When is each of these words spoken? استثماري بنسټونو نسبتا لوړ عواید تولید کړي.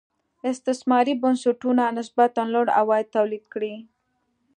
استثماري 0.51 1.13
بنسټونو 1.21 1.83
نسبتا 1.97 2.43
لوړ 2.53 2.67
عواید 2.79 3.07
تولید 3.15 3.43
کړي. 3.53 3.73